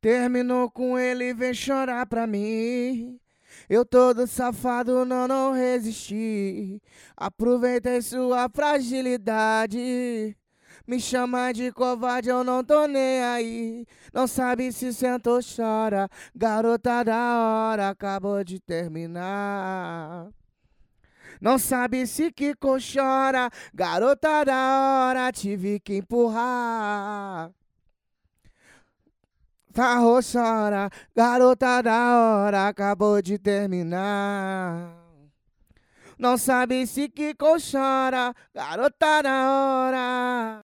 Terminou 0.00 0.70
com 0.70 0.98
ele, 0.98 1.32
vem 1.34 1.54
chorar 1.54 2.06
pra 2.06 2.26
mim. 2.26 3.18
Eu 3.68 3.84
todo 3.84 4.26
safado, 4.26 5.04
não, 5.04 5.28
não 5.28 5.52
resisti. 5.52 6.82
Aproveitei 7.16 8.02
sua 8.02 8.48
fragilidade. 8.48 10.36
Me 10.86 10.98
chama 10.98 11.52
de 11.52 11.70
covarde, 11.70 12.28
eu 12.30 12.42
não 12.42 12.64
tô 12.64 12.86
nem 12.86 13.22
aí. 13.22 13.86
Não 14.12 14.26
sabe 14.26 14.72
se 14.72 14.92
senta 14.92 15.30
ou 15.30 15.40
chora. 15.40 16.08
Garota 16.34 17.04
da 17.04 17.70
hora, 17.70 17.90
acabou 17.90 18.42
de 18.42 18.58
terminar. 18.58 20.28
Não 21.40 21.58
sabe 21.58 22.06
se 22.06 22.32
Kiko 22.32 22.76
chora. 22.80 23.50
Garota 23.72 24.44
da 24.44 25.08
hora, 25.08 25.32
tive 25.32 25.78
que 25.80 25.98
empurrar. 25.98 27.19
Farro 29.72 30.18
chora, 30.20 30.90
garota 31.14 31.80
da 31.80 32.18
hora, 32.18 32.68
acabou 32.68 33.22
de 33.22 33.38
terminar. 33.38 34.96
Não 36.18 36.36
sabe 36.36 36.86
se 36.86 37.08
Kiko 37.08 37.56
chora, 37.58 38.34
garota 38.52 39.22
da 39.22 39.50
hora. 39.50 40.58